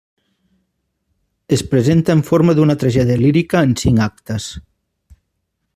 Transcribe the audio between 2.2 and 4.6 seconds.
forma d'una tragèdia lírica en cinc actes.